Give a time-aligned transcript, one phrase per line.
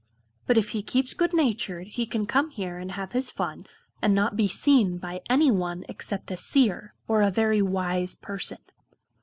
[0.47, 3.67] But, if he keeps good natured, he can come here and have his fun,
[4.01, 8.57] and not be seen by any one except a Seer, or very wise person.